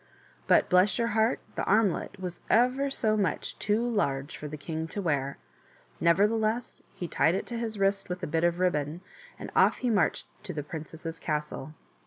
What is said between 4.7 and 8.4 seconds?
to wear! Nevertheless he tied it to his wrist with a